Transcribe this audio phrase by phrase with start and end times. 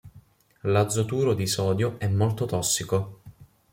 [0.63, 3.21] L'azoturo di sodio è molto tossico.